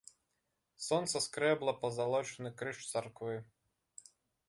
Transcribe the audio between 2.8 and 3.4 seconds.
царквы.